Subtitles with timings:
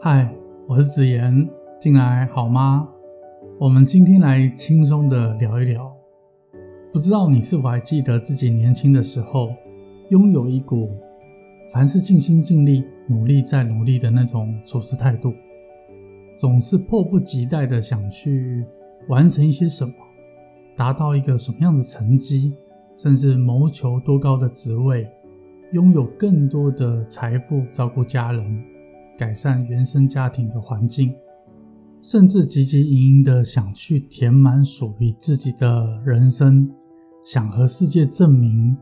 [0.00, 0.32] 嗨，
[0.68, 2.88] 我是子言，进来好吗？
[3.58, 5.92] 我们今天来轻松的聊一聊。
[6.92, 9.48] 不知道你是否还记得自己年轻的时候，
[10.10, 10.88] 拥有一股
[11.72, 15.34] 凡事尽心尽力、努力再努力的那种处事态度，
[16.36, 18.64] 总是迫不及待的想去
[19.08, 19.92] 完成一些什么，
[20.76, 22.54] 达到一个什么样的成绩，
[22.96, 25.10] 甚至谋求多高的职位，
[25.72, 28.64] 拥有更多的财富，照顾家人。
[29.18, 31.12] 改善原生家庭的环境，
[32.00, 36.70] 甚至汲汲营营的想去填满属于自己的人生，
[37.24, 38.76] 想和世界证明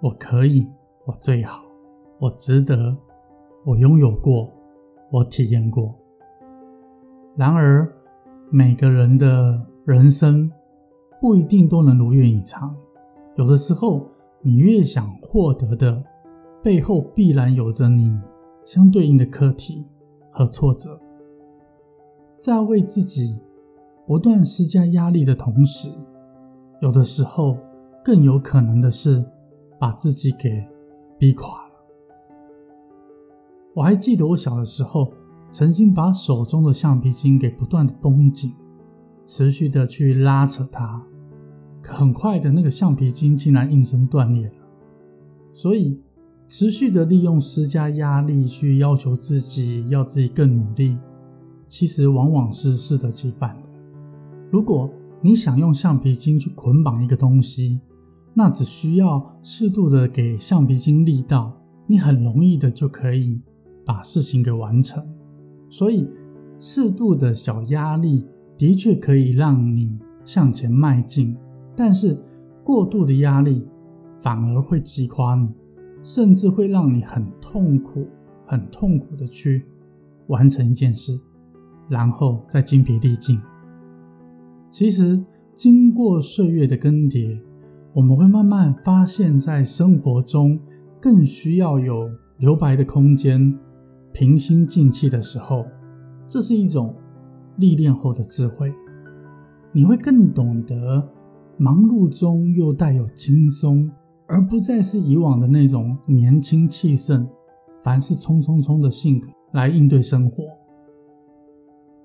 [0.00, 0.66] 我可以，
[1.04, 1.62] 我最好，
[2.18, 2.96] 我值得，
[3.66, 4.50] 我拥有过，
[5.10, 5.94] 我体验过。
[7.36, 7.86] 然而，
[8.50, 10.50] 每个人的人生
[11.20, 12.74] 不一定都能如愿以偿，
[13.36, 14.08] 有的时候，
[14.40, 16.02] 你越想获得的，
[16.62, 18.18] 背后必然有着你。
[18.64, 19.84] 相对应的课题
[20.30, 21.00] 和挫折，
[22.38, 23.40] 在为自己
[24.06, 25.88] 不断施加压力的同时，
[26.80, 27.58] 有的时候
[28.04, 29.24] 更有可能的是
[29.80, 30.64] 把自己给
[31.18, 31.74] 逼垮了。
[33.74, 35.12] 我还记得我小的时候，
[35.50, 38.52] 曾经把手中的橡皮筋给不断的绷紧，
[39.26, 41.04] 持续的去拉扯它，
[41.82, 44.54] 可很快的那个橡皮筋竟然应声断裂了，
[45.52, 46.00] 所以。
[46.52, 50.98] 持续的利用施加压力去要求自己，要自己更努力，
[51.66, 53.70] 其实往往是适得其反的。
[54.50, 54.90] 如果
[55.22, 57.80] 你想用橡皮筋去捆绑一个东西，
[58.34, 63.40] 那只需要适度的给橡皮筋力道，你很容易的就可以
[63.86, 65.02] 把事情给完成。
[65.70, 66.06] 所以，
[66.60, 68.26] 适度的小压力
[68.58, 71.34] 的确可以让你向前迈进，
[71.74, 72.14] 但是
[72.62, 73.66] 过度的压力
[74.20, 75.48] 反而会击垮你。
[76.02, 78.06] 甚至会让你很痛苦、
[78.44, 79.64] 很痛苦的去
[80.26, 81.12] 完成一件事，
[81.88, 83.38] 然后再精疲力尽。
[84.68, 85.24] 其实，
[85.54, 87.38] 经过岁月的更迭，
[87.94, 90.58] 我们会慢慢发现，在生活中
[91.00, 93.56] 更需要有留白的空间，
[94.12, 95.64] 平心静气的时候，
[96.26, 96.96] 这是一种
[97.58, 98.72] 历练后的智慧。
[99.72, 101.08] 你会更懂得
[101.58, 103.90] 忙碌中又带有轻松。
[104.32, 107.28] 而不再是以往的那种年轻气盛、
[107.82, 110.42] 凡事冲冲冲的性格来应对生活。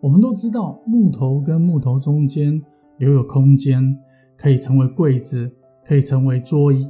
[0.01, 2.61] 我们都知道，木头跟木头中间
[2.97, 3.97] 留有空间，
[4.37, 5.49] 可以成为柜子，
[5.85, 6.85] 可以成为桌椅，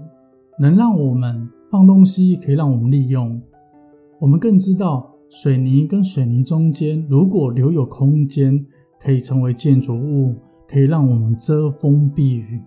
[0.59, 3.39] 能让我们放东西，可以让我们利用。
[4.19, 8.65] 我们更知道，水泥跟水泥中间如果留有空间，
[8.99, 10.33] 可以成为建筑物，
[10.67, 12.59] 可以让我们遮风避雨。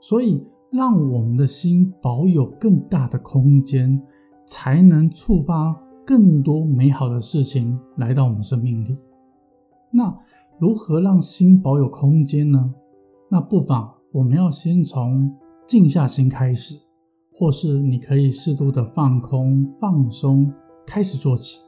[0.00, 0.40] 所以。
[0.76, 3.98] 让我们的心保有更大的空间，
[4.46, 5.74] 才能触发
[6.06, 8.94] 更多美好的事情来到我们生命里。
[9.90, 10.14] 那
[10.58, 12.74] 如何让心保有空间呢？
[13.30, 15.34] 那不妨我们要先从
[15.66, 16.76] 静下心开始，
[17.32, 20.52] 或是你可以适度的放空、放松
[20.86, 21.58] 开始做起。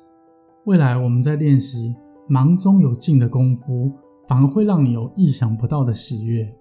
[0.66, 1.96] 未来我们在练习
[2.28, 3.90] 忙中有静的功夫，
[4.26, 6.54] 反而会让你有意想不到的喜悦。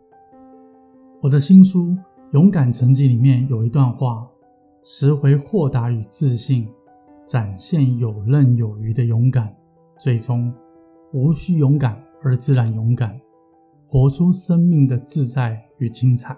[1.22, 1.94] 我的新书。
[2.32, 4.30] 勇敢成绩里面有一段话：
[4.84, 6.68] 拾回豁达与自信，
[7.26, 9.56] 展现有刃有余的勇敢，
[9.98, 10.54] 最终
[11.14, 13.18] 无需勇敢而自然勇敢，
[13.88, 16.38] 活出生命的自在与精彩。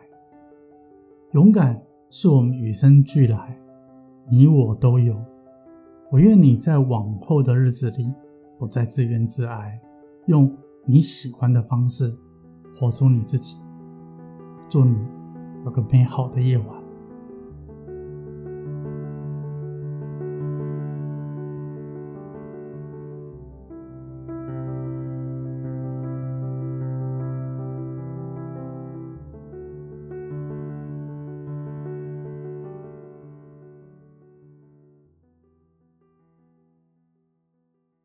[1.31, 3.59] 勇敢是我们与生俱来，
[4.29, 5.19] 你我都有。
[6.11, 8.13] 我愿你在往后的日子里，
[8.59, 9.79] 不再自怨自艾，
[10.27, 12.15] 用你喜欢的方式
[12.75, 13.57] 活出你自己。
[14.69, 15.18] 祝你。
[15.65, 16.78] 有个美好的夜晚。